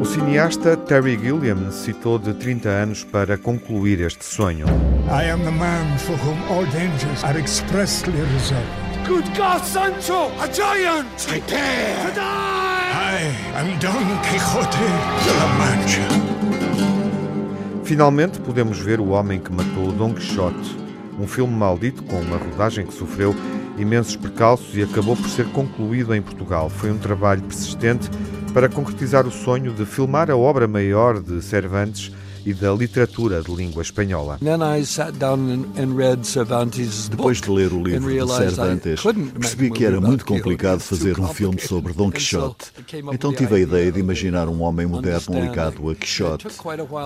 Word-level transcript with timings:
O 0.00 0.04
cineasta 0.04 0.76
Terry 0.76 1.16
Gilliam 1.16 1.56
necessitou 1.56 2.18
de 2.18 2.34
30 2.34 2.68
anos 2.68 3.04
para 3.04 3.38
concluir 3.38 4.00
este 4.00 4.24
sonho. 4.24 4.66
I 5.08 5.30
am 5.30 5.42
the 5.44 5.50
man 5.50 5.98
for 5.98 6.16
whom 6.16 6.38
all 6.50 6.64
dangers 6.66 7.24
are 7.24 7.38
expressly 7.38 8.20
reserved. 8.34 8.84
Good 9.06 9.24
God, 9.36 9.62
Sancho! 9.64 10.30
A 10.40 10.48
giant! 10.48 11.08
Prepare 11.26 12.08
to 12.08 12.14
die! 12.14 12.74
I 12.94 13.34
am 13.54 13.78
Don 13.78 14.18
Quixote 14.22 14.78
de 15.24 15.32
la 15.38 15.46
Mancha. 15.58 16.33
Finalmente 17.84 18.40
podemos 18.40 18.78
ver 18.78 18.98
O 18.98 19.10
Homem 19.10 19.38
que 19.38 19.52
Matou 19.52 19.92
Don 19.92 20.14
Quixote, 20.14 20.74
um 21.20 21.26
filme 21.26 21.54
maldito 21.54 22.02
com 22.04 22.18
uma 22.18 22.38
rodagem 22.38 22.86
que 22.86 22.94
sofreu 22.94 23.34
imensos 23.76 24.16
percalços 24.16 24.74
e 24.74 24.82
acabou 24.82 25.14
por 25.14 25.28
ser 25.28 25.46
concluído 25.52 26.14
em 26.14 26.22
Portugal. 26.22 26.70
Foi 26.70 26.90
um 26.90 26.96
trabalho 26.96 27.42
persistente 27.42 28.08
para 28.54 28.70
concretizar 28.70 29.26
o 29.26 29.30
sonho 29.30 29.70
de 29.70 29.84
filmar 29.84 30.30
a 30.30 30.36
obra 30.36 30.66
maior 30.66 31.20
de 31.20 31.42
Cervantes 31.42 32.10
e 32.44 32.52
da 32.52 32.72
literatura 32.72 33.42
de 33.42 33.54
língua 33.54 33.82
espanhola. 33.82 34.38
Depois 37.10 37.40
de 37.40 37.50
ler 37.50 37.72
o 37.72 37.82
livro 37.82 38.26
de 38.26 38.32
Cervantes, 38.32 39.02
percebi 39.38 39.70
que 39.70 39.84
era 39.84 40.00
muito 40.00 40.24
complicado 40.24 40.80
fazer 40.80 41.18
um 41.18 41.28
filme 41.28 41.60
sobre 41.60 41.92
Dom 41.92 42.10
Quixote. 42.10 42.66
Então 43.12 43.32
tive 43.32 43.56
a 43.56 43.58
ideia 43.58 43.90
de 43.92 44.00
imaginar 44.00 44.48
um 44.48 44.62
homem 44.62 44.86
moderno 44.86 45.40
ligado 45.40 45.90
a 45.90 45.94
Quixote. 45.94 46.46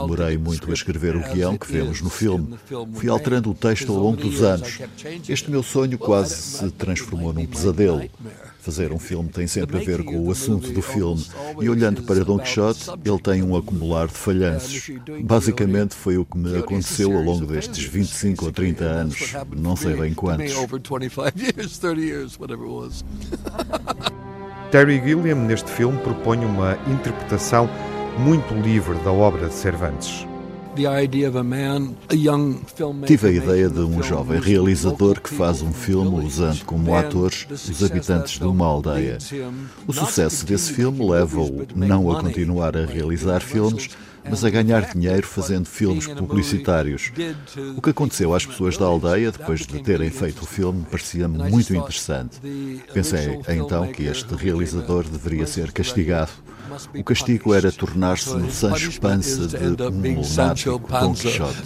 Demorei 0.00 0.38
muito 0.38 0.70
a 0.70 0.74
escrever 0.74 1.16
o 1.16 1.20
guião 1.32 1.56
que 1.56 1.70
vemos 1.70 2.00
no 2.00 2.10
filme. 2.10 2.56
Fui 2.94 3.08
alterando 3.08 3.50
o 3.50 3.54
texto 3.54 3.92
ao 3.92 3.98
longo 3.98 4.16
dos 4.16 4.42
anos. 4.42 4.78
Este 5.28 5.50
meu 5.50 5.62
sonho 5.62 5.98
quase 5.98 6.34
se 6.34 6.70
transformou 6.72 7.32
num 7.32 7.46
pesadelo. 7.46 8.02
Fazer 8.60 8.92
um 8.92 8.98
filme 8.98 9.30
tem 9.30 9.46
sempre 9.46 9.78
a 9.78 9.80
ver 9.80 10.04
com 10.04 10.18
o 10.20 10.30
assunto 10.30 10.70
do 10.72 10.82
filme. 10.82 11.24
E 11.60 11.68
olhando 11.70 12.02
para 12.02 12.24
Don 12.24 12.38
Quixote, 12.38 12.90
ele 13.04 13.18
tem 13.18 13.42
um 13.42 13.56
acumular 13.56 14.08
de 14.08 14.14
falhanços. 14.14 14.90
Basicamente 15.28 15.94
foi 15.94 16.16
o 16.16 16.24
que 16.24 16.38
me 16.38 16.56
aconteceu 16.58 17.14
ao 17.14 17.22
longo 17.22 17.44
destes 17.44 17.84
25 17.84 18.46
ou 18.46 18.52
30 18.52 18.84
anos, 18.84 19.34
não 19.54 19.76
sei 19.76 19.94
bem 19.94 20.14
quantos. 20.14 20.54
Terry 24.72 25.02
Gilliam, 25.04 25.36
neste 25.36 25.70
filme, 25.70 25.98
propõe 25.98 26.38
uma 26.38 26.78
interpretação 26.86 27.68
muito 28.18 28.54
livre 28.54 28.94
da 29.00 29.12
obra 29.12 29.48
de 29.48 29.54
Cervantes. 29.54 30.26
Tive 33.06 33.28
a 33.28 33.32
ideia 33.32 33.68
de 33.68 33.80
um 33.80 34.02
jovem 34.02 34.40
realizador 34.40 35.20
que 35.20 35.28
faz 35.28 35.60
um 35.60 35.72
filme 35.72 36.24
usando 36.24 36.64
como 36.64 36.94
atores 36.94 37.46
os 37.50 37.84
habitantes 37.84 38.38
de 38.38 38.46
uma 38.46 38.64
aldeia. 38.64 39.18
O 39.86 39.92
sucesso 39.92 40.46
desse 40.46 40.72
filme 40.72 41.06
leva-o 41.06 41.66
não 41.74 42.10
a 42.10 42.22
continuar 42.22 42.76
a 42.76 42.86
realizar 42.86 43.40
filmes, 43.40 43.90
mas 44.28 44.44
a 44.44 44.50
ganhar 44.50 44.92
dinheiro 44.92 45.26
fazendo 45.26 45.66
filmes 45.66 46.06
publicitários. 46.06 47.12
O 47.76 47.82
que 47.82 47.90
aconteceu 47.90 48.34
às 48.34 48.44
pessoas 48.44 48.76
da 48.76 48.86
aldeia 48.86 49.32
depois 49.32 49.60
de 49.60 49.82
terem 49.82 50.10
feito 50.10 50.42
o 50.42 50.46
filme 50.46 50.84
parecia-me 50.90 51.38
muito 51.50 51.74
interessante. 51.74 52.40
Pensei 52.92 53.40
então 53.48 53.86
que 53.92 54.04
este 54.04 54.34
realizador 54.34 55.04
deveria 55.04 55.46
ser 55.46 55.72
castigado. 55.72 56.30
O 56.94 57.02
castigo 57.02 57.54
era 57.54 57.72
tornar-se 57.72 58.34
no 58.36 58.50
Sancho 58.50 59.00
Panza 59.00 59.48
de 59.48 59.82
um 59.82 60.20
lunático 60.20 60.78
Don 60.78 61.14
Quixote. 61.14 61.56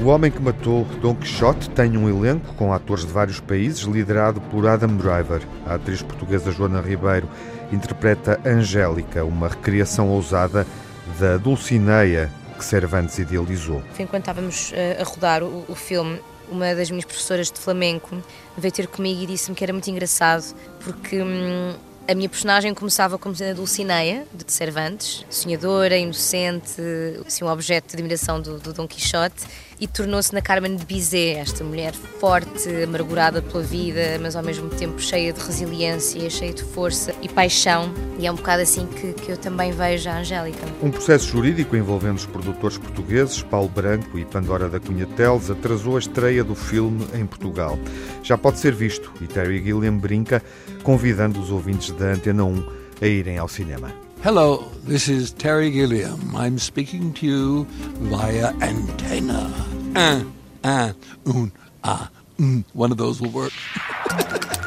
O 0.00 0.06
Homem 0.06 0.30
que 0.30 0.40
Matou 0.40 0.86
Don 1.00 1.16
Quixote 1.16 1.68
tem 1.70 1.96
um 1.96 2.08
elenco 2.08 2.54
com 2.54 2.72
atores 2.72 3.04
de 3.04 3.12
vários 3.12 3.40
países, 3.40 3.80
liderado 3.82 4.40
por 4.40 4.66
Adam 4.66 4.96
Driver. 4.96 5.42
A 5.66 5.74
atriz 5.74 6.00
portuguesa 6.02 6.52
Joana 6.52 6.80
Ribeiro 6.80 7.28
interpreta 7.72 8.40
Angélica, 8.44 9.24
uma 9.24 9.48
recriação 9.48 10.08
ousada 10.10 10.66
da 11.18 11.36
Dulcineia 11.36 12.30
que 12.56 12.64
Cervantes 12.64 13.18
idealizou. 13.18 13.82
Enquanto 13.98 14.22
estávamos 14.22 14.72
eh, 14.74 14.98
a 15.00 15.04
rodar 15.04 15.42
o, 15.42 15.64
o 15.68 15.74
filme, 15.74 16.20
uma 16.50 16.74
das 16.74 16.90
minhas 16.90 17.04
professoras 17.04 17.50
de 17.50 17.58
flamenco 17.58 18.16
veio 18.56 18.72
ter 18.72 18.86
comigo 18.86 19.22
e 19.22 19.26
disse-me 19.26 19.56
que 19.56 19.64
era 19.64 19.72
muito 19.72 19.90
engraçado 19.90 20.54
porque 20.80 21.20
hum, 21.20 21.74
a 22.06 22.14
minha 22.14 22.28
personagem 22.28 22.74
começava 22.74 23.16
como 23.16 23.34
sendo 23.34 23.52
a 23.52 23.54
Dulcineia, 23.54 24.26
de 24.32 24.52
Cervantes, 24.52 25.24
sonhadora, 25.30 25.96
inocente, 25.96 26.82
assim, 27.26 27.44
um 27.44 27.48
objeto 27.48 27.88
de 27.88 27.94
admiração 27.94 28.40
do, 28.40 28.58
do 28.58 28.72
Dom 28.72 28.86
Quixote, 28.86 29.44
e 29.82 29.86
tornou-se 29.88 30.32
na 30.32 30.40
Carmen 30.40 30.76
de 30.76 30.86
Bizet, 30.86 31.38
esta 31.38 31.64
mulher 31.64 31.92
forte, 31.92 32.68
amargurada 32.84 33.42
pela 33.42 33.64
vida, 33.64 34.16
mas 34.20 34.36
ao 34.36 34.42
mesmo 34.44 34.68
tempo 34.68 35.02
cheia 35.02 35.32
de 35.32 35.40
resiliência, 35.40 36.30
cheia 36.30 36.52
de 36.52 36.62
força 36.62 37.12
e 37.20 37.28
paixão. 37.28 37.92
E 38.16 38.24
é 38.24 38.30
um 38.30 38.36
bocado 38.36 38.62
assim 38.62 38.86
que, 38.86 39.12
que 39.12 39.32
eu 39.32 39.36
também 39.36 39.72
vejo 39.72 40.08
a 40.08 40.18
Angélica. 40.18 40.64
Um 40.80 40.88
processo 40.88 41.26
jurídico 41.26 41.76
envolvendo 41.76 42.18
os 42.18 42.26
produtores 42.26 42.78
portugueses, 42.78 43.42
Paulo 43.42 43.68
Branco 43.68 44.16
e 44.16 44.24
Pandora 44.24 44.68
da 44.68 44.78
Cunha 44.78 45.04
Teles, 45.16 45.50
atrasou 45.50 45.96
a 45.96 45.98
estreia 45.98 46.44
do 46.44 46.54
filme 46.54 47.04
em 47.12 47.26
Portugal. 47.26 47.76
Já 48.22 48.38
pode 48.38 48.60
ser 48.60 48.72
visto 48.72 49.12
e 49.20 49.26
Terry 49.26 49.60
Gilliam 49.64 49.98
brinca, 49.98 50.40
convidando 50.84 51.40
os 51.40 51.50
ouvintes 51.50 51.90
da 51.90 52.12
Antena 52.12 52.44
1 52.44 52.66
a 53.00 53.06
irem 53.08 53.36
ao 53.36 53.48
cinema. 53.48 53.92
Hello, 54.22 54.70
this 54.86 55.08
is 55.08 55.32
Terry 55.32 55.72
Gilliam. 55.72 56.20
I'm 56.36 56.56
speaking 56.56 57.12
to 57.14 57.26
you 57.26 57.64
via 57.98 58.54
antenna. 58.62 59.71
Uh, 59.94 60.24
uh, 60.64 60.92
un, 61.26 61.52
ah, 61.84 62.10
mm. 62.38 62.64
One 62.72 62.92
of 62.92 62.98
those 62.98 63.20
will 63.20 63.30
work. 63.30 63.52